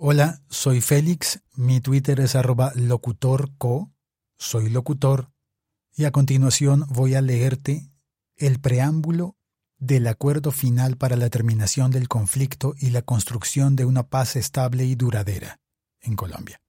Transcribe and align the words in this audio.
Hola, 0.00 0.40
soy 0.48 0.80
Félix, 0.80 1.42
mi 1.56 1.80
Twitter 1.80 2.20
es 2.20 2.36
arroba 2.36 2.70
locutorco, 2.76 3.92
soy 4.38 4.70
locutor, 4.70 5.32
y 5.92 6.04
a 6.04 6.12
continuación 6.12 6.84
voy 6.88 7.16
a 7.16 7.20
leerte 7.20 7.90
el 8.36 8.60
preámbulo 8.60 9.36
del 9.76 10.06
acuerdo 10.06 10.52
final 10.52 10.98
para 10.98 11.16
la 11.16 11.30
terminación 11.30 11.90
del 11.90 12.06
conflicto 12.06 12.76
y 12.78 12.90
la 12.90 13.02
construcción 13.02 13.74
de 13.74 13.86
una 13.86 14.04
paz 14.04 14.36
estable 14.36 14.84
y 14.84 14.94
duradera 14.94 15.58
en 16.00 16.14
Colombia. 16.14 16.60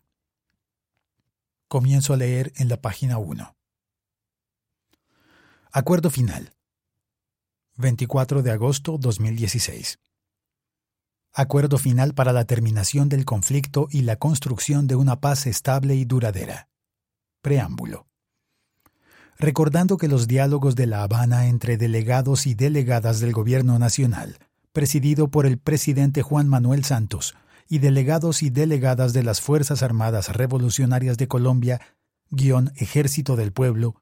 Comienzo 1.70 2.14
a 2.14 2.18
leer 2.18 2.54
en 2.56 2.70
la 2.70 2.80
página 2.80 3.18
1. 3.18 3.54
Acuerdo 5.74 6.10
final. 6.10 6.54
24 7.76 8.42
de 8.42 8.52
agosto 8.52 8.98
2016. 8.98 10.00
Acuerdo 11.34 11.78
final 11.78 12.14
para 12.14 12.32
la 12.32 12.46
terminación 12.46 13.10
del 13.10 13.26
conflicto 13.26 13.90
y 13.92 14.04
la 14.04 14.16
construcción 14.16 14.88
de 14.88 14.96
una 14.96 15.20
paz 15.20 15.46
estable 15.46 15.96
y 15.96 16.06
duradera. 16.06 16.70
Preámbulo. 17.42 18.08
Recordando 19.38 19.98
que 19.98 20.08
los 20.08 20.30
diálogos 20.30 20.78
de 20.78 20.88
La 20.88 21.04
Habana 21.04 21.48
entre 21.48 21.76
delegados 21.76 22.48
y 22.48 22.56
delegadas 22.56 23.20
del 23.20 23.34
Gobierno 23.34 23.78
Nacional, 23.78 24.40
presidido 24.72 25.28
por 25.28 25.46
el 25.46 25.58
presidente 25.58 26.22
Juan 26.22 26.48
Manuel 26.48 26.86
Santos, 26.86 27.36
y 27.70 27.80
delegados 27.80 28.44
y 28.44 28.50
delegadas 28.50 29.14
de 29.14 29.24
las 29.24 29.42
Fuerzas 29.42 29.84
Armadas 29.84 30.30
Revolucionarias 30.30 31.18
de 31.18 31.28
Colombia, 31.28 31.82
guion 32.30 32.72
Ejército 32.76 33.36
del 33.36 33.52
Pueblo, 33.52 33.96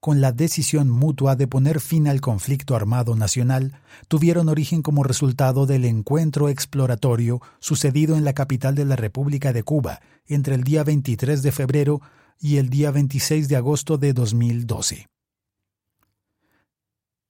con 0.00 0.20
la 0.20 0.32
decisión 0.32 0.90
mutua 0.90 1.36
de 1.36 1.46
poner 1.46 1.80
fin 1.80 2.08
al 2.08 2.20
conflicto 2.20 2.74
armado 2.74 3.14
nacional, 3.14 3.80
tuvieron 4.08 4.48
origen 4.48 4.82
como 4.82 5.04
resultado 5.04 5.66
del 5.66 5.84
encuentro 5.84 6.48
exploratorio 6.48 7.40
sucedido 7.60 8.16
en 8.16 8.24
la 8.24 8.32
capital 8.32 8.74
de 8.74 8.84
la 8.84 8.96
República 8.96 9.52
de 9.52 9.62
Cuba 9.62 10.00
entre 10.26 10.54
el 10.54 10.64
día 10.64 10.84
23 10.84 11.42
de 11.42 11.52
febrero 11.52 12.00
y 12.40 12.56
el 12.56 12.68
día 12.68 12.90
26 12.90 13.48
de 13.48 13.56
agosto 13.56 13.98
de 13.98 14.12
2012 14.12 15.11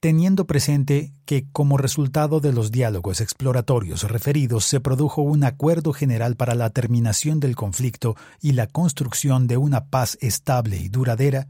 teniendo 0.03 0.49
presente 0.49 1.15
que 1.25 1.47
como 1.53 1.79
resultado 1.79 2.41
de 2.41 2.53
los 2.53 2.73
diálogos 2.73 3.21
exploratorios 3.21 4.03
referidos 4.03 4.65
se 4.65 4.81
produjo 4.81 5.23
un 5.23 5.45
acuerdo 5.45 5.93
general 5.93 6.35
para 6.35 6.57
la 6.57 6.71
terminación 6.71 7.39
del 7.39 7.55
conflicto 7.55 8.17
y 8.41 8.51
la 8.51 8.67
construcción 8.67 9.47
de 9.47 9.59
una 9.59 9.91
paz 9.91 10.19
estable 10.21 10.79
y 10.79 10.89
duradera, 10.89 11.47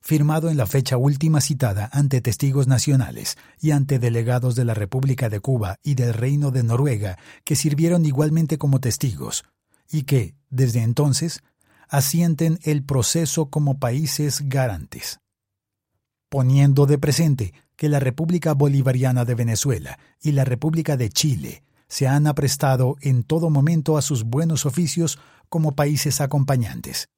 firmado 0.00 0.50
en 0.50 0.56
la 0.56 0.66
fecha 0.66 0.96
última 0.96 1.40
citada 1.40 1.90
ante 1.92 2.20
testigos 2.20 2.68
nacionales 2.68 3.36
y 3.60 3.72
ante 3.72 3.98
delegados 3.98 4.54
de 4.54 4.64
la 4.64 4.74
República 4.74 5.28
de 5.28 5.40
Cuba 5.40 5.80
y 5.82 5.96
del 5.96 6.14
Reino 6.14 6.52
de 6.52 6.62
Noruega 6.62 7.18
que 7.42 7.56
sirvieron 7.56 8.06
igualmente 8.06 8.56
como 8.56 8.78
testigos, 8.78 9.42
y 9.90 10.04
que, 10.04 10.36
desde 10.48 10.82
entonces, 10.82 11.42
asienten 11.88 12.60
el 12.62 12.84
proceso 12.84 13.50
como 13.50 13.80
países 13.80 14.48
garantes. 14.48 15.18
Poniendo 16.28 16.86
de 16.86 16.98
presente 16.98 17.52
que 17.76 17.88
la 17.88 18.00
República 18.00 18.54
Bolivariana 18.54 19.24
de 19.24 19.34
Venezuela 19.34 19.98
y 20.20 20.32
la 20.32 20.44
República 20.44 20.96
de 20.96 21.10
Chile 21.10 21.62
se 21.88 22.08
han 22.08 22.26
aprestado 22.26 22.96
en 23.00 23.22
todo 23.22 23.50
momento 23.50 23.96
a 23.96 24.02
sus 24.02 24.24
buenos 24.24 24.66
oficios 24.66 25.18
como 25.48 25.76
países 25.76 26.20
acompañantes. 26.20 27.08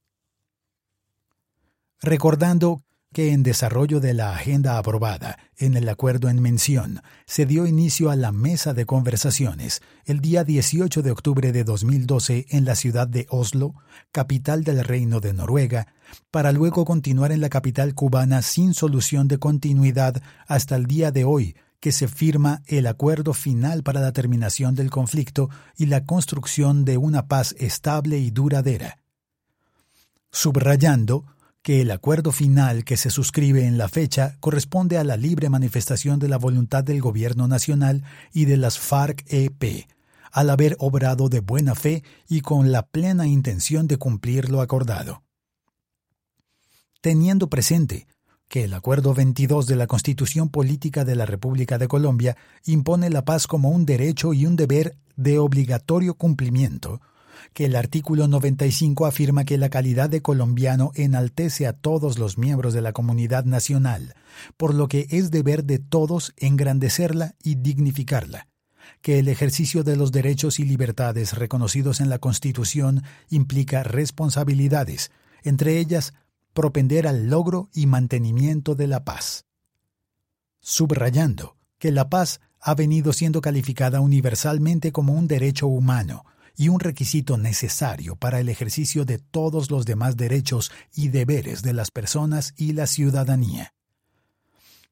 Recordando 2.00 2.82
que 3.12 3.32
en 3.32 3.42
desarrollo 3.42 4.00
de 4.00 4.12
la 4.12 4.32
agenda 4.34 4.76
aprobada 4.76 5.38
en 5.56 5.76
el 5.76 5.88
acuerdo 5.88 6.28
en 6.28 6.42
mención 6.42 7.00
se 7.26 7.46
dio 7.46 7.66
inicio 7.66 8.10
a 8.10 8.16
la 8.16 8.32
mesa 8.32 8.74
de 8.74 8.84
conversaciones 8.84 9.80
el 10.04 10.20
día 10.20 10.44
18 10.44 11.02
de 11.02 11.10
octubre 11.10 11.52
de 11.52 11.64
2012 11.64 12.46
en 12.50 12.64
la 12.64 12.74
ciudad 12.74 13.08
de 13.08 13.26
Oslo, 13.30 13.74
capital 14.12 14.62
del 14.62 14.84
Reino 14.84 15.20
de 15.20 15.32
Noruega, 15.32 15.94
para 16.30 16.52
luego 16.52 16.84
continuar 16.84 17.32
en 17.32 17.40
la 17.40 17.48
capital 17.48 17.94
cubana 17.94 18.42
sin 18.42 18.74
solución 18.74 19.26
de 19.26 19.38
continuidad 19.38 20.22
hasta 20.46 20.76
el 20.76 20.86
día 20.86 21.10
de 21.10 21.24
hoy, 21.24 21.56
que 21.80 21.92
se 21.92 22.08
firma 22.08 22.62
el 22.66 22.86
acuerdo 22.86 23.32
final 23.32 23.82
para 23.82 24.00
la 24.00 24.12
terminación 24.12 24.74
del 24.74 24.90
conflicto 24.90 25.48
y 25.76 25.86
la 25.86 26.04
construcción 26.04 26.84
de 26.84 26.96
una 26.98 27.26
paz 27.26 27.54
estable 27.58 28.18
y 28.18 28.30
duradera. 28.30 28.98
Subrayando 30.30 31.24
que 31.62 31.80
el 31.80 31.90
acuerdo 31.90 32.32
final 32.32 32.84
que 32.84 32.96
se 32.96 33.10
suscribe 33.10 33.66
en 33.66 33.78
la 33.78 33.88
fecha 33.88 34.36
corresponde 34.40 34.98
a 34.98 35.04
la 35.04 35.16
libre 35.16 35.50
manifestación 35.50 36.18
de 36.18 36.28
la 36.28 36.38
voluntad 36.38 36.84
del 36.84 37.00
Gobierno 37.00 37.48
Nacional 37.48 38.04
y 38.32 38.44
de 38.44 38.56
las 38.56 38.78
FARC-EP, 38.78 39.86
al 40.32 40.50
haber 40.50 40.76
obrado 40.78 41.28
de 41.28 41.40
buena 41.40 41.74
fe 41.74 42.02
y 42.28 42.40
con 42.40 42.72
la 42.72 42.86
plena 42.86 43.26
intención 43.26 43.86
de 43.88 43.96
cumplir 43.96 44.50
lo 44.50 44.60
acordado. 44.60 45.22
Teniendo 47.00 47.48
presente 47.48 48.06
que 48.48 48.64
el 48.64 48.74
Acuerdo 48.74 49.14
22 49.14 49.66
de 49.66 49.76
la 49.76 49.86
Constitución 49.86 50.48
Política 50.48 51.04
de 51.04 51.14
la 51.14 51.26
República 51.26 51.76
de 51.78 51.86
Colombia 51.86 52.36
impone 52.64 53.10
la 53.10 53.24
paz 53.24 53.46
como 53.46 53.70
un 53.70 53.84
derecho 53.84 54.32
y 54.32 54.46
un 54.46 54.56
deber 54.56 54.96
de 55.16 55.38
obligatorio 55.38 56.14
cumplimiento, 56.14 57.00
que 57.52 57.66
el 57.66 57.76
artículo 57.76 58.28
95 58.28 59.06
afirma 59.06 59.44
que 59.44 59.58
la 59.58 59.68
calidad 59.68 60.10
de 60.10 60.22
colombiano 60.22 60.92
enaltece 60.94 61.66
a 61.66 61.72
todos 61.72 62.18
los 62.18 62.38
miembros 62.38 62.74
de 62.74 62.82
la 62.82 62.92
comunidad 62.92 63.44
nacional, 63.44 64.14
por 64.56 64.74
lo 64.74 64.88
que 64.88 65.06
es 65.10 65.30
deber 65.30 65.64
de 65.64 65.78
todos 65.78 66.34
engrandecerla 66.36 67.34
y 67.42 67.56
dignificarla 67.56 68.48
que 69.02 69.18
el 69.18 69.28
ejercicio 69.28 69.84
de 69.84 69.96
los 69.96 70.12
derechos 70.12 70.58
y 70.58 70.64
libertades 70.64 71.34
reconocidos 71.34 72.00
en 72.00 72.08
la 72.08 72.18
Constitución 72.18 73.02
implica 73.28 73.82
responsabilidades, 73.82 75.10
entre 75.42 75.78
ellas 75.78 76.14
propender 76.52 77.06
al 77.06 77.28
logro 77.28 77.68
y 77.72 77.86
mantenimiento 77.86 78.74
de 78.74 78.88
la 78.88 79.04
paz. 79.04 79.44
Subrayando 80.60 81.56
que 81.78 81.92
la 81.92 82.08
paz 82.08 82.40
ha 82.60 82.74
venido 82.74 83.12
siendo 83.12 83.40
calificada 83.40 84.00
universalmente 84.00 84.90
como 84.90 85.12
un 85.12 85.28
derecho 85.28 85.68
humano, 85.68 86.24
y 86.58 86.68
un 86.68 86.80
requisito 86.80 87.38
necesario 87.38 88.16
para 88.16 88.40
el 88.40 88.48
ejercicio 88.48 89.04
de 89.04 89.18
todos 89.18 89.70
los 89.70 89.86
demás 89.86 90.16
derechos 90.16 90.72
y 90.92 91.08
deberes 91.08 91.62
de 91.62 91.72
las 91.72 91.92
personas 91.92 92.52
y 92.56 92.72
la 92.72 92.88
ciudadanía. 92.88 93.74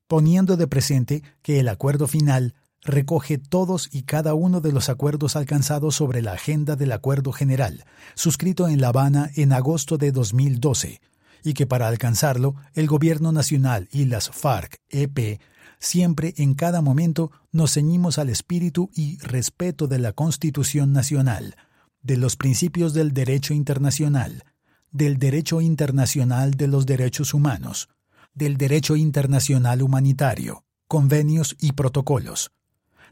Poniendo 0.07 0.57
de 0.57 0.69
presente 0.69 1.25
que 1.43 1.59
el 1.59 1.69
acuerdo 1.69 2.07
final 2.07 2.55
recoge 2.83 3.37
todos 3.37 3.89
y 3.93 4.05
cada 4.05 4.35
uno 4.35 4.61
de 4.61 4.71
los 4.71 4.89
acuerdos 4.89 5.35
alcanzados 5.35 5.97
sobre 5.97 6.23
la 6.23 6.35
agenda 6.35 6.77
del 6.77 6.93
Acuerdo 6.93 7.33
General, 7.33 7.85
suscrito 8.15 8.69
en 8.69 8.81
La 8.81 8.89
Habana 8.89 9.33
en 9.35 9.53
agosto 9.53 9.99
de 9.99 10.13
2012, 10.13 11.01
y 11.43 11.55
que 11.55 11.67
para 11.67 11.89
alcanzarlo 11.89 12.55
el 12.75 12.87
Gobierno 12.87 13.33
Nacional 13.33 13.89
y 13.91 14.05
las 14.05 14.31
FARC-EP 14.31 15.41
siempre 15.87 16.35
en 16.37 16.55
cada 16.55 16.83
momento 16.83 17.31
nos 17.53 17.75
ceñimos 17.75 18.19
al 18.19 18.29
espíritu 18.29 18.91
y 18.95 19.19
respeto 19.19 19.87
de 19.87 19.99
la 19.99 20.13
Constitución 20.13 20.93
Nacional, 20.93 21.57
de 22.03 22.17
los 22.17 22.37
principios 22.37 22.93
del 22.93 23.13
derecho 23.13 23.55
internacional, 23.55 24.45
del 24.91 25.19
derecho 25.19 25.61
internacional 25.61 26.53
de 26.53 26.69
los 26.69 26.87
derechos 26.87 27.35
humanos, 27.35 27.89
del 28.35 28.57
derecho 28.57 28.97
internacional 28.97 29.83
humanitario, 29.83 30.65
convenios 30.89 31.57
y 31.61 31.73
protocolos, 31.73 32.53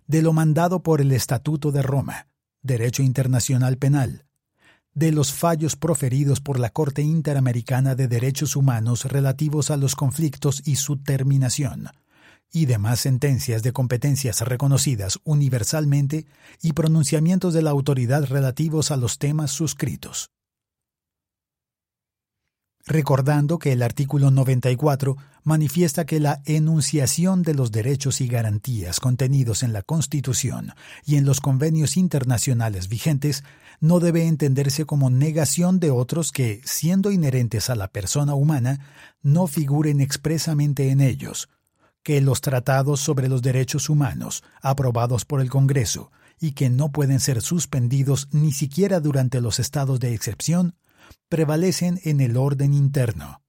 de 0.06 0.22
lo 0.22 0.32
mandado 0.32 0.82
por 0.82 1.00
el 1.00 1.12
Estatuto 1.12 1.72
de 1.72 1.82
Roma, 1.82 2.28
derecho 2.62 3.02
internacional 3.02 3.78
penal, 3.78 4.26
de 4.94 5.12
los 5.12 5.32
fallos 5.32 5.76
proferidos 5.76 6.40
por 6.40 6.58
la 6.58 6.70
Corte 6.70 7.02
Interamericana 7.02 7.94
de 7.94 8.06
Derechos 8.06 8.54
Humanos 8.54 9.04
relativos 9.06 9.70
a 9.70 9.76
los 9.76 9.96
conflictos 9.96 10.62
y 10.64 10.76
su 10.76 10.98
terminación, 10.98 11.88
y 12.54 12.66
demás 12.66 13.00
sentencias 13.00 13.64
de 13.64 13.72
competencias 13.72 14.40
reconocidas 14.40 15.18
universalmente 15.24 16.24
y 16.62 16.72
pronunciamientos 16.72 17.52
de 17.52 17.62
la 17.62 17.70
autoridad 17.70 18.24
relativos 18.26 18.92
a 18.92 18.96
los 18.96 19.18
temas 19.18 19.50
suscritos. 19.50 20.30
Recordando 22.86 23.58
que 23.58 23.72
el 23.72 23.82
artículo 23.82 24.30
94 24.30 25.16
manifiesta 25.42 26.04
que 26.04 26.20
la 26.20 26.42
enunciación 26.44 27.42
de 27.42 27.54
los 27.54 27.72
derechos 27.72 28.20
y 28.20 28.28
garantías 28.28 29.00
contenidos 29.00 29.64
en 29.64 29.72
la 29.72 29.82
Constitución 29.82 30.74
y 31.04 31.16
en 31.16 31.24
los 31.24 31.40
convenios 31.40 31.96
internacionales 31.96 32.88
vigentes 32.88 33.42
no 33.80 33.98
debe 33.98 34.28
entenderse 34.28 34.84
como 34.84 35.10
negación 35.10 35.80
de 35.80 35.90
otros 35.90 36.30
que, 36.30 36.60
siendo 36.64 37.10
inherentes 37.10 37.68
a 37.68 37.74
la 37.74 37.88
persona 37.88 38.34
humana, 38.34 38.78
no 39.22 39.46
figuren 39.48 40.00
expresamente 40.00 40.90
en 40.90 41.00
ellos, 41.00 41.48
que 42.04 42.20
los 42.20 42.42
tratados 42.42 43.00
sobre 43.00 43.28
los 43.28 43.42
derechos 43.42 43.88
humanos, 43.88 44.44
aprobados 44.62 45.24
por 45.24 45.40
el 45.40 45.50
Congreso, 45.50 46.12
y 46.38 46.52
que 46.52 46.68
no 46.68 46.92
pueden 46.92 47.18
ser 47.18 47.40
suspendidos 47.40 48.28
ni 48.30 48.52
siquiera 48.52 49.00
durante 49.00 49.40
los 49.40 49.58
estados 49.58 49.98
de 49.98 50.14
excepción, 50.14 50.76
prevalecen 51.28 52.00
en 52.04 52.20
el 52.20 52.36
orden 52.36 52.74
interno. 52.74 53.42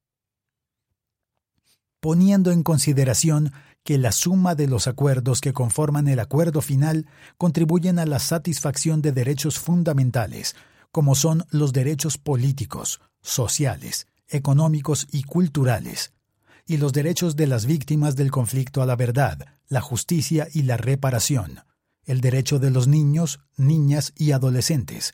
Poniendo 2.00 2.52
en 2.52 2.64
consideración 2.64 3.52
que 3.84 3.98
la 3.98 4.12
suma 4.12 4.56
de 4.56 4.68
los 4.68 4.88
acuerdos 4.88 5.42
que 5.42 5.54
conforman 5.54 6.08
el 6.08 6.20
acuerdo 6.20 6.62
final 6.62 7.08
contribuyen 7.38 8.00
a 8.00 8.06
la 8.06 8.20
satisfacción 8.20 9.02
de 9.02 9.12
derechos 9.12 9.60
fundamentales, 9.60 10.56
como 10.92 11.14
son 11.14 11.46
los 11.50 11.74
derechos 11.74 12.18
políticos, 12.18 13.02
sociales, 13.22 14.08
económicos 14.30 15.08
y 15.12 15.24
culturales, 15.24 16.14
y 16.68 16.78
los 16.78 16.94
derechos 16.94 17.36
de 17.36 17.48
las 17.48 17.66
víctimas 17.66 18.16
del 18.16 18.32
conflicto 18.32 18.82
a 18.82 18.86
la 18.86 18.96
verdad, 18.96 19.46
la 19.68 19.82
justicia 19.82 20.48
y 20.54 20.64
la 20.64 20.78
reparación, 20.78 21.60
el 22.06 22.22
derecho 22.22 22.60
de 22.60 22.72
los 22.72 22.88
niños, 22.88 23.40
niñas 23.58 24.14
y 24.16 24.32
adolescentes, 24.32 25.14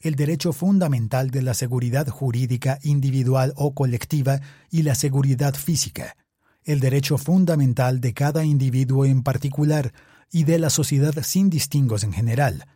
el 0.00 0.14
derecho 0.14 0.52
fundamental 0.52 1.30
de 1.30 1.42
la 1.42 1.54
seguridad 1.54 2.08
jurídica 2.08 2.78
individual 2.82 3.52
o 3.56 3.74
colectiva 3.74 4.40
y 4.70 4.82
la 4.82 4.94
seguridad 4.94 5.54
física, 5.54 6.16
el 6.64 6.80
derecho 6.80 7.18
fundamental 7.18 8.00
de 8.00 8.14
cada 8.14 8.44
individuo 8.44 9.04
en 9.04 9.22
particular 9.22 9.92
y 10.30 10.44
de 10.44 10.58
la 10.58 10.70
sociedad 10.70 11.14
sin 11.22 11.50
distingos 11.50 12.04
en 12.04 12.12
general, 12.12 12.66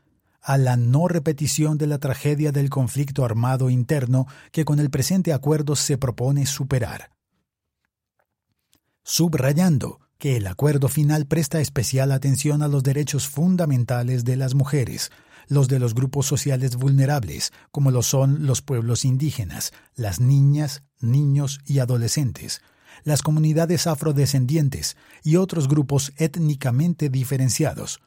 a 0.43 0.59
la 0.59 0.77
no 0.77 1.09
repetición 1.09 1.79
de 1.79 1.87
la 1.87 1.99
tragedia 1.99 2.53
del 2.53 2.71
conflicto 2.71 3.25
armado 3.25 3.71
interno 3.71 4.27
que 4.53 4.65
con 4.65 4.79
el 4.79 4.91
presente 4.91 5.33
acuerdo 5.33 5.75
se 5.75 5.99
propone 5.99 6.47
superar. 6.47 7.16
Subrayando 9.09 10.01
que 10.19 10.37
el 10.37 10.49
acuerdo 10.49 10.89
final 10.89 11.27
presta 11.27 11.61
especial 11.61 12.11
atención 12.11 12.61
a 12.61 12.67
los 12.67 12.83
derechos 12.83 13.29
fundamentales 13.29 14.25
de 14.25 14.35
las 14.35 14.57
mujeres, 14.57 15.13
los 15.47 15.69
de 15.69 15.79
los 15.79 15.95
grupos 15.95 16.27
sociales 16.27 16.75
vulnerables, 16.75 17.53
como 17.71 17.93
lo 17.93 18.03
son 18.03 18.47
los 18.47 18.63
pueblos 18.63 19.05
indígenas, 19.05 19.73
las 19.95 20.19
niñas, 20.19 20.83
niños 20.99 21.61
y 21.65 21.79
adolescentes, 21.79 22.63
las 23.05 23.23
comunidades 23.23 23.87
afrodescendientes 23.87 24.97
y 25.23 25.37
otros 25.37 25.69
grupos 25.69 26.13
étnicamente 26.17 27.09
diferenciados, 27.09 28.01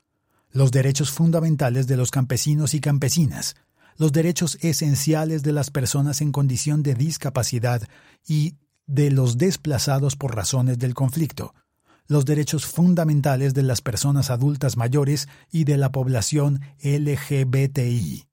los 0.52 0.70
derechos 0.70 1.12
fundamentales 1.12 1.88
de 1.88 1.96
los 1.96 2.12
campesinos 2.12 2.74
y 2.74 2.82
campesinas, 2.82 3.56
los 3.96 4.12
derechos 4.12 4.58
esenciales 4.60 5.44
de 5.44 5.54
las 5.54 5.72
personas 5.72 6.20
en 6.20 6.34
condición 6.34 6.84
de 6.84 6.94
discapacidad 6.94 7.88
y 8.28 8.56
de 8.90 9.12
los 9.12 9.38
desplazados 9.38 10.16
por 10.16 10.36
razones 10.36 10.80
del 10.80 10.96
conflicto, 10.96 11.54
los 12.08 12.26
derechos 12.26 12.66
fundamentales 12.66 13.54
de 13.54 13.62
las 13.62 13.82
personas 13.82 14.32
adultas 14.32 14.78
mayores 14.78 15.30
y 15.52 15.64
de 15.64 15.78
la 15.78 15.92
población 15.92 16.62
LGBTI. 16.82 18.26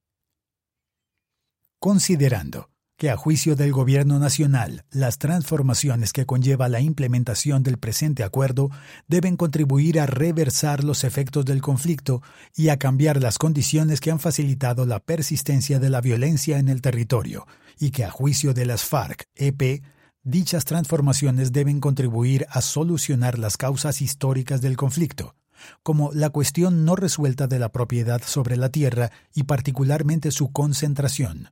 Considerando 1.79 2.71
que 2.97 3.11
a 3.11 3.19
juicio 3.19 3.55
del 3.55 3.73
Gobierno 3.73 4.19
Nacional, 4.19 4.87
las 4.91 5.19
transformaciones 5.19 6.15
que 6.15 6.25
conlleva 6.25 6.71
la 6.71 6.81
implementación 6.81 7.63
del 7.63 7.77
presente 7.77 8.25
acuerdo 8.25 8.71
deben 9.09 9.37
contribuir 9.37 10.01
a 10.01 10.07
reversar 10.07 10.83
los 10.83 11.05
efectos 11.05 11.45
del 11.45 11.61
conflicto 11.61 12.23
y 12.57 12.71
a 12.71 12.79
cambiar 12.79 13.21
las 13.21 13.37
condiciones 13.37 14.01
que 14.01 14.11
han 14.11 14.21
facilitado 14.21 14.87
la 14.87 15.01
persistencia 15.01 15.79
de 15.79 15.91
la 15.91 16.01
violencia 16.01 16.59
en 16.59 16.71
el 16.71 16.81
territorio, 16.81 17.47
y 17.79 17.91
que 17.91 18.05
a 18.05 18.11
juicio 18.11 18.55
de 18.55 18.65
las 18.65 18.85
FARC-EP, 18.85 19.83
dichas 20.27 20.65
transformaciones 20.65 21.53
deben 21.53 21.79
contribuir 21.81 22.47
a 22.51 22.61
solucionar 22.61 23.39
las 23.39 23.57
causas 23.57 24.03
históricas 24.03 24.61
del 24.61 24.77
conflicto, 24.77 25.37
como 25.85 26.11
la 26.13 26.31
cuestión 26.31 26.85
no 26.85 26.97
resuelta 26.97 27.47
de 27.47 27.61
la 27.61 27.71
propiedad 27.71 28.21
sobre 28.25 28.57
la 28.57 28.71
tierra 28.71 29.13
y 29.35 29.45
particularmente 29.45 30.33
su 30.33 30.51
concentración, 30.51 31.51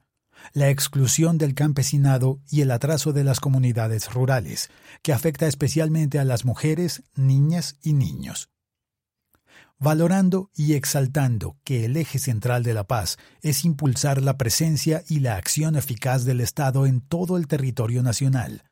la 0.52 0.70
exclusión 0.70 1.38
del 1.38 1.54
campesinado 1.54 2.40
y 2.50 2.62
el 2.62 2.72
atraso 2.72 3.12
de 3.12 3.22
las 3.22 3.38
comunidades 3.38 4.12
rurales, 4.12 4.70
que 5.02 5.12
afecta 5.12 5.46
especialmente 5.46 6.18
a 6.18 6.24
las 6.24 6.44
mujeres, 6.44 7.04
niñas 7.14 7.76
y 7.80 7.92
niños. 7.92 8.53
Valorando 9.80 10.50
y 10.54 10.74
exaltando 10.74 11.56
que 11.64 11.84
el 11.84 11.96
eje 11.96 12.18
central 12.18 12.62
de 12.62 12.74
la 12.74 12.84
paz 12.84 13.18
es 13.42 13.64
impulsar 13.64 14.22
la 14.22 14.38
presencia 14.38 15.02
y 15.08 15.18
la 15.20 15.36
acción 15.36 15.76
eficaz 15.76 16.24
del 16.24 16.40
Estado 16.40 16.86
en 16.86 17.00
todo 17.00 17.36
el 17.36 17.48
territorio 17.48 18.02
nacional, 18.02 18.62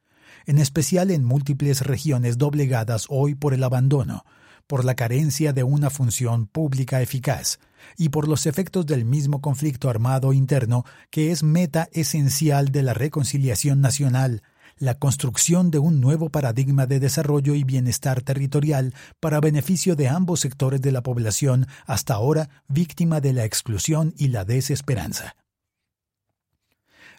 en 0.47 0.59
especial 0.59 1.11
en 1.11 1.25
múltiples 1.25 1.81
regiones 1.83 2.39
doblegadas 2.39 3.07
hoy 3.09 3.35
por 3.35 3.53
el 3.53 3.65
abandono, 3.65 4.25
por 4.67 4.85
la 4.85 4.95
carencia 4.95 5.53
de 5.53 5.65
una 5.65 5.91
función 5.91 6.47
pública 6.47 7.03
eficaz 7.03 7.59
y 7.97 8.11
por 8.11 8.29
los 8.29 8.47
efectos 8.47 8.87
del 8.87 9.05
mismo 9.05 9.41
conflicto 9.41 9.91
armado 9.91 10.33
interno 10.33 10.85
que 11.11 11.33
es 11.33 11.43
meta 11.43 11.89
esencial 11.93 12.71
de 12.71 12.85
la 12.85 12.95
reconciliación 12.95 13.81
nacional, 13.81 14.43
la 14.83 14.97
construcción 14.97 15.71
de 15.71 15.79
un 15.79 16.01
nuevo 16.01 16.29
paradigma 16.29 16.87
de 16.87 16.99
desarrollo 16.99 17.55
y 17.55 17.63
bienestar 17.63 18.21
territorial 18.21 18.95
para 19.21 19.39
beneficio 19.39 19.95
de 19.95 20.09
ambos 20.09 20.41
sectores 20.41 20.83
de 20.83 20.91
la 20.91 21.05
población 21.05 21.69
hasta 21.87 22.15
ahora 22.15 22.51
víctima 22.67 23.21
de 23.21 23.33
la 23.33 23.45
exclusión 23.45 24.13
y 24.19 24.27
la 24.27 24.45
desesperanza. 24.45 25.37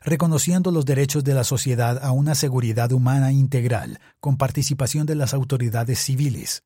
Reconociendo 0.02 0.72
los 0.72 0.84
derechos 0.84 1.24
de 1.24 1.36
la 1.36 1.46
sociedad 1.46 2.04
a 2.04 2.12
una 2.12 2.36
seguridad 2.36 2.92
humana 2.92 3.32
integral, 3.32 4.02
con 4.20 4.36
participación 4.36 5.06
de 5.06 5.16
las 5.16 5.34
autoridades 5.34 6.00
civiles, 6.00 6.64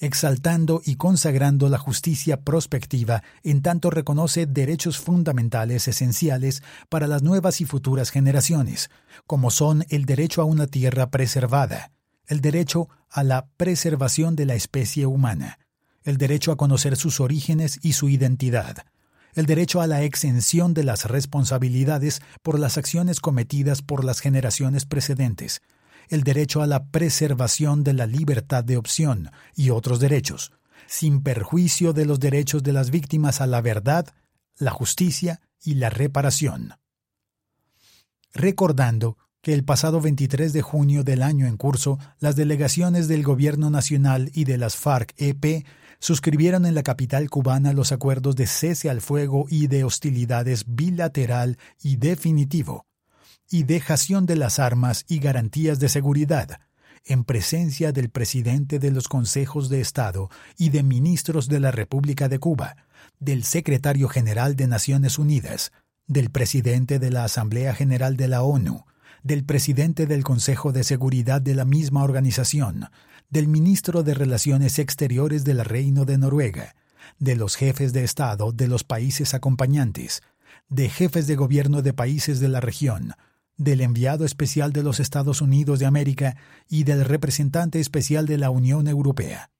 exaltando 0.00 0.80
y 0.84 0.96
consagrando 0.96 1.68
la 1.68 1.78
justicia 1.78 2.40
prospectiva, 2.40 3.22
en 3.44 3.62
tanto 3.62 3.90
reconoce 3.90 4.46
derechos 4.46 4.98
fundamentales 4.98 5.86
esenciales 5.86 6.62
para 6.88 7.06
las 7.06 7.22
nuevas 7.22 7.60
y 7.60 7.66
futuras 7.66 8.10
generaciones, 8.10 8.90
como 9.26 9.50
son 9.50 9.84
el 9.90 10.06
derecho 10.06 10.40
a 10.40 10.46
una 10.46 10.66
tierra 10.66 11.10
preservada, 11.10 11.92
el 12.26 12.40
derecho 12.40 12.88
a 13.10 13.22
la 13.22 13.46
preservación 13.56 14.36
de 14.36 14.46
la 14.46 14.54
especie 14.54 15.04
humana, 15.06 15.58
el 16.02 16.16
derecho 16.16 16.50
a 16.50 16.56
conocer 16.56 16.96
sus 16.96 17.20
orígenes 17.20 17.78
y 17.82 17.92
su 17.92 18.08
identidad, 18.08 18.86
el 19.34 19.46
derecho 19.46 19.82
a 19.82 19.86
la 19.86 20.02
exención 20.02 20.72
de 20.72 20.82
las 20.82 21.04
responsabilidades 21.04 22.22
por 22.42 22.58
las 22.58 22.78
acciones 22.78 23.20
cometidas 23.20 23.82
por 23.82 24.04
las 24.04 24.20
generaciones 24.20 24.86
precedentes, 24.86 25.60
el 26.10 26.22
derecho 26.24 26.60
a 26.60 26.66
la 26.66 26.88
preservación 26.88 27.82
de 27.84 27.94
la 27.94 28.06
libertad 28.06 28.62
de 28.62 28.76
opción 28.76 29.30
y 29.54 29.70
otros 29.70 30.00
derechos, 30.00 30.52
sin 30.86 31.22
perjuicio 31.22 31.92
de 31.92 32.04
los 32.04 32.20
derechos 32.20 32.62
de 32.62 32.72
las 32.72 32.90
víctimas 32.90 33.40
a 33.40 33.46
la 33.46 33.60
verdad, 33.62 34.08
la 34.58 34.72
justicia 34.72 35.40
y 35.62 35.74
la 35.74 35.88
reparación. 35.88 36.74
Recordando 38.34 39.16
que 39.40 39.54
el 39.54 39.64
pasado 39.64 40.00
23 40.00 40.52
de 40.52 40.62
junio 40.62 41.04
del 41.04 41.22
año 41.22 41.46
en 41.46 41.56
curso, 41.56 41.98
las 42.18 42.36
delegaciones 42.36 43.08
del 43.08 43.22
Gobierno 43.22 43.70
Nacional 43.70 44.30
y 44.34 44.44
de 44.44 44.58
las 44.58 44.76
FARC-EP 44.76 45.64
suscribieron 46.00 46.66
en 46.66 46.74
la 46.74 46.82
capital 46.82 47.30
cubana 47.30 47.72
los 47.72 47.92
acuerdos 47.92 48.34
de 48.34 48.46
cese 48.46 48.90
al 48.90 49.00
fuego 49.00 49.46
y 49.48 49.68
de 49.68 49.84
hostilidades 49.84 50.64
bilateral 50.66 51.58
y 51.82 51.96
definitivo, 51.96 52.86
y 53.50 53.64
dejación 53.64 54.26
de 54.26 54.36
las 54.36 54.58
armas 54.58 55.04
y 55.08 55.18
garantías 55.18 55.80
de 55.80 55.88
seguridad, 55.88 56.60
en 57.04 57.24
presencia 57.24 57.92
del 57.92 58.10
presidente 58.10 58.78
de 58.78 58.90
los 58.90 59.08
consejos 59.08 59.68
de 59.68 59.80
Estado 59.80 60.30
y 60.56 60.68
de 60.70 60.82
ministros 60.82 61.48
de 61.48 61.60
la 61.60 61.70
República 61.70 62.28
de 62.28 62.38
Cuba, 62.38 62.76
del 63.18 63.44
secretario 63.44 64.08
general 64.08 64.54
de 64.54 64.68
Naciones 64.68 65.18
Unidas, 65.18 65.72
del 66.06 66.30
presidente 66.30 66.98
de 66.98 67.10
la 67.10 67.24
Asamblea 67.24 67.74
General 67.74 68.16
de 68.16 68.28
la 68.28 68.42
ONU, 68.42 68.84
del 69.22 69.44
presidente 69.44 70.06
del 70.06 70.24
Consejo 70.24 70.72
de 70.72 70.84
Seguridad 70.84 71.40
de 71.40 71.54
la 71.54 71.64
misma 71.64 72.04
organización, 72.04 72.88
del 73.28 73.48
ministro 73.48 74.02
de 74.02 74.14
Relaciones 74.14 74.78
Exteriores 74.78 75.44
del 75.44 75.64
Reino 75.64 76.04
de 76.04 76.18
Noruega, 76.18 76.74
de 77.18 77.36
los 77.36 77.56
jefes 77.56 77.92
de 77.92 78.04
Estado 78.04 78.52
de 78.52 78.68
los 78.68 78.84
países 78.84 79.34
acompañantes, 79.34 80.22
de 80.68 80.88
jefes 80.88 81.26
de 81.26 81.36
gobierno 81.36 81.82
de 81.82 81.92
países 81.92 82.40
de 82.40 82.48
la 82.48 82.60
región, 82.60 83.14
del 83.60 83.82
enviado 83.82 84.24
especial 84.24 84.72
de 84.72 84.82
los 84.82 85.00
Estados 85.00 85.42
Unidos 85.42 85.78
de 85.78 85.86
América 85.86 86.36
y 86.66 86.84
del 86.84 87.04
representante 87.04 87.78
especial 87.78 88.24
de 88.24 88.38
la 88.38 88.48
Unión 88.48 88.88
Europea. 88.88 89.50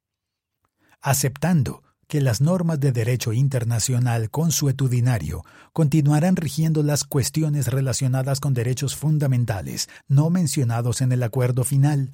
Aceptando 1.02 1.82
que 2.08 2.22
las 2.22 2.40
normas 2.40 2.80
de 2.80 2.92
derecho 2.92 3.34
internacional 3.34 4.30
consuetudinario 4.30 5.44
continuarán 5.74 6.36
rigiendo 6.36 6.82
las 6.82 7.04
cuestiones 7.04 7.68
relacionadas 7.68 8.40
con 8.40 8.54
derechos 8.54 8.96
fundamentales 8.96 9.88
no 10.08 10.30
mencionados 10.30 11.02
en 11.02 11.12
el 11.12 11.22
acuerdo 11.22 11.62
final, 11.62 12.12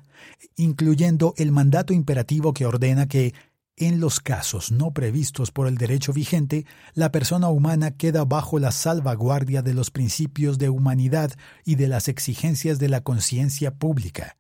incluyendo 0.56 1.34
el 1.38 1.52
mandato 1.52 1.94
imperativo 1.94 2.52
que 2.52 2.66
ordena 2.66 3.06
que 3.06 3.32
en 3.76 4.00
los 4.00 4.21
casos 4.21 4.73
no 4.73 4.92
previstos 4.92 5.50
por 5.50 5.68
el 5.68 5.76
derecho 5.76 6.12
vigente, 6.14 6.64
la 6.95 7.12
persona 7.12 7.49
humana 7.49 7.90
queda 7.90 8.25
bajo 8.25 8.59
la 8.59 8.73
salvaguardia 8.73 9.61
de 9.61 9.75
los 9.75 9.90
principios 9.90 10.59
de 10.59 10.71
humanidad 10.71 11.33
y 11.64 11.75
de 11.75 11.88
las 11.88 12.09
exigencias 12.09 12.78
de 12.78 12.88
la 12.88 13.02
conciencia 13.02 13.75
pública. 13.75 14.38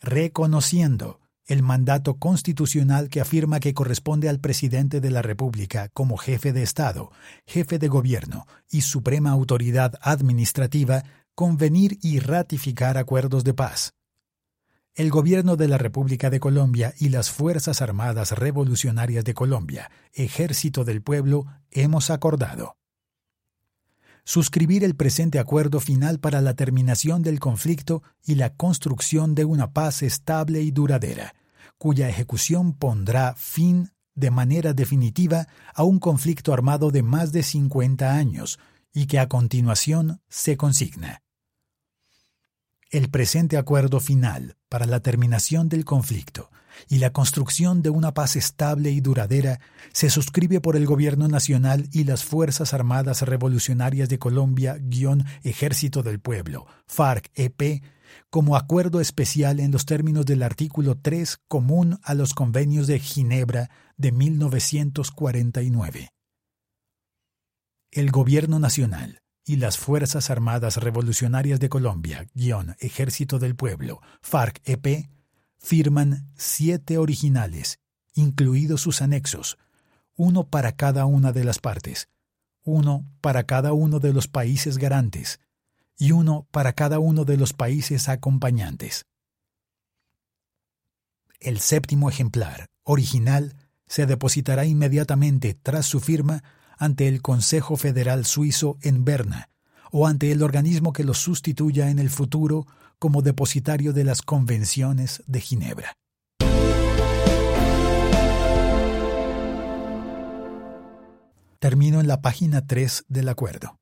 Reconociendo 0.00 1.20
el 1.46 1.62
mandato 1.62 2.18
constitucional 2.18 3.08
que 3.08 3.20
afirma 3.20 3.60
que 3.60 3.74
corresponde 3.74 4.28
al 4.28 4.40
presidente 4.40 5.00
de 5.00 5.10
la 5.10 5.22
República 5.22 5.88
como 5.88 6.16
jefe 6.16 6.52
de 6.52 6.62
Estado, 6.62 7.10
jefe 7.44 7.78
de 7.78 7.88
gobierno 7.88 8.46
y 8.70 8.82
suprema 8.82 9.30
autoridad 9.30 9.94
administrativa 10.00 11.02
convenir 11.34 11.98
y 12.02 12.20
ratificar 12.20 12.98
acuerdos 12.98 13.42
de 13.44 13.54
paz. 13.54 13.95
El 14.96 15.10
gobierno 15.10 15.56
de 15.56 15.68
la 15.68 15.76
República 15.76 16.30
de 16.30 16.40
Colombia 16.40 16.94
y 16.98 17.10
las 17.10 17.30
Fuerzas 17.30 17.82
Armadas 17.82 18.32
Revolucionarias 18.32 19.24
de 19.24 19.34
Colombia, 19.34 19.90
Ejército 20.14 20.86
del 20.86 21.02
Pueblo, 21.02 21.44
hemos 21.70 22.08
acordado 22.08 22.78
suscribir 24.24 24.84
el 24.84 24.96
presente 24.96 25.38
acuerdo 25.38 25.80
final 25.80 26.18
para 26.18 26.40
la 26.40 26.54
terminación 26.54 27.22
del 27.22 27.40
conflicto 27.40 28.02
y 28.24 28.36
la 28.36 28.54
construcción 28.54 29.34
de 29.34 29.44
una 29.44 29.74
paz 29.74 30.02
estable 30.02 30.62
y 30.62 30.70
duradera, 30.70 31.34
cuya 31.76 32.08
ejecución 32.08 32.72
pondrá 32.72 33.34
fin 33.36 33.90
de 34.14 34.30
manera 34.30 34.72
definitiva 34.72 35.46
a 35.74 35.84
un 35.84 35.98
conflicto 35.98 36.54
armado 36.54 36.90
de 36.90 37.02
más 37.02 37.32
de 37.32 37.42
50 37.42 38.14
años 38.14 38.58
y 38.94 39.06
que 39.08 39.18
a 39.18 39.28
continuación 39.28 40.22
se 40.30 40.56
consigna. 40.56 41.20
El 42.90 43.10
presente 43.10 43.56
acuerdo 43.56 43.98
final 43.98 44.56
para 44.68 44.86
la 44.86 45.00
terminación 45.00 45.68
del 45.68 45.84
conflicto 45.84 46.50
y 46.88 46.98
la 46.98 47.12
construcción 47.12 47.82
de 47.82 47.90
una 47.90 48.14
paz 48.14 48.36
estable 48.36 48.92
y 48.92 49.00
duradera 49.00 49.58
se 49.92 50.08
suscribe 50.08 50.60
por 50.60 50.76
el 50.76 50.86
Gobierno 50.86 51.26
Nacional 51.26 51.88
y 51.90 52.04
las 52.04 52.22
Fuerzas 52.22 52.74
Armadas 52.74 53.22
Revolucionarias 53.22 54.08
de 54.08 54.20
Colombia-Ejército 54.20 56.04
del 56.04 56.20
Pueblo, 56.20 56.68
FARC-EP, 56.86 57.82
como 58.30 58.56
acuerdo 58.56 59.00
especial 59.00 59.58
en 59.58 59.72
los 59.72 59.84
términos 59.84 60.24
del 60.24 60.44
artículo 60.44 60.96
3 60.96 61.38
común 61.48 61.98
a 62.04 62.14
los 62.14 62.34
convenios 62.34 62.86
de 62.86 63.00
Ginebra 63.00 63.68
de 63.96 64.12
1949. 64.12 66.10
El 67.90 68.12
Gobierno 68.12 68.60
Nacional 68.60 69.22
y 69.48 69.56
las 69.56 69.78
Fuerzas 69.78 70.28
Armadas 70.28 70.76
Revolucionarias 70.78 71.60
de 71.60 71.68
Colombia-Ejército 71.68 73.38
del 73.38 73.54
Pueblo, 73.54 74.02
FARC-EP, 74.20 75.08
firman 75.56 76.28
siete 76.36 76.98
originales, 76.98 77.78
incluidos 78.12 78.80
sus 78.80 79.02
anexos, 79.02 79.56
uno 80.16 80.48
para 80.48 80.72
cada 80.72 81.06
una 81.06 81.30
de 81.30 81.44
las 81.44 81.60
partes, 81.60 82.08
uno 82.64 83.06
para 83.20 83.44
cada 83.44 83.72
uno 83.72 84.00
de 84.00 84.12
los 84.12 84.26
países 84.26 84.78
garantes 84.78 85.38
y 85.96 86.10
uno 86.10 86.48
para 86.50 86.72
cada 86.72 86.98
uno 86.98 87.24
de 87.24 87.36
los 87.36 87.52
países 87.52 88.08
acompañantes. 88.08 89.06
El 91.38 91.60
séptimo 91.60 92.10
ejemplar, 92.10 92.66
original, 92.82 93.54
se 93.86 94.06
depositará 94.06 94.64
inmediatamente 94.64 95.54
tras 95.54 95.86
su 95.86 96.00
firma 96.00 96.42
ante 96.76 97.08
el 97.08 97.22
Consejo 97.22 97.76
Federal 97.76 98.26
Suizo 98.26 98.78
en 98.82 99.04
Berna 99.04 99.50
o 99.90 100.06
ante 100.06 100.32
el 100.32 100.42
organismo 100.42 100.92
que 100.92 101.04
lo 101.04 101.14
sustituya 101.14 101.90
en 101.90 101.98
el 101.98 102.10
futuro 102.10 102.66
como 102.98 103.22
depositario 103.22 103.92
de 103.92 104.04
las 104.04 104.22
convenciones 104.22 105.22
de 105.26 105.40
Ginebra. 105.40 105.92
Termino 111.58 112.00
en 112.00 112.06
la 112.06 112.20
página 112.20 112.66
3 112.66 113.06
del 113.08 113.28
acuerdo. 113.28 113.78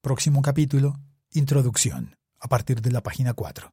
Próximo 0.00 0.42
capítulo, 0.42 0.98
introducción, 1.32 2.16
a 2.40 2.48
partir 2.48 2.80
de 2.80 2.90
la 2.90 3.02
página 3.02 3.34
4. 3.34 3.70